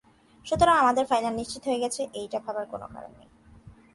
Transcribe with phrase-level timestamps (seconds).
[0.45, 3.29] সুতরাং আমাদের ফাইনাল নিশ্চিত হয়ে গেছে, এটা ভাবার কোনো কারণ নেই।